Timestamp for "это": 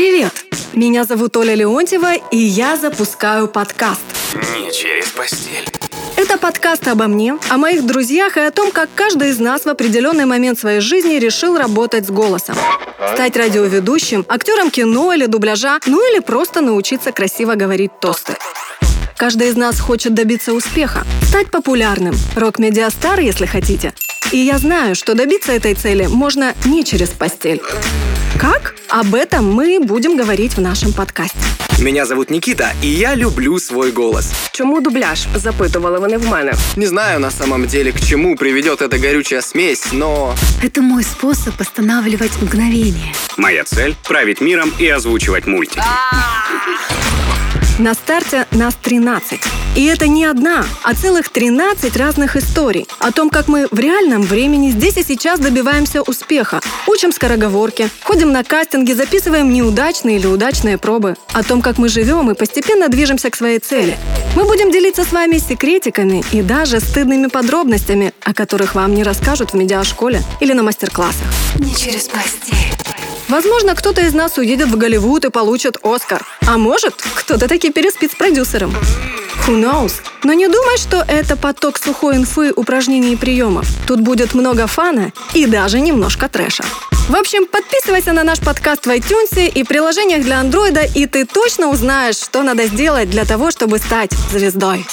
6.16-6.38, 40.62-40.82, 49.86-50.06, 81.06-81.36